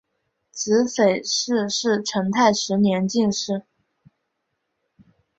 [0.49, 3.61] 子裴栻是成泰十年进士。